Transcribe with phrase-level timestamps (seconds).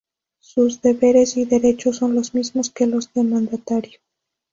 [0.39, 3.99] Sus deberes y derechos son los mismos que los del Mandatario.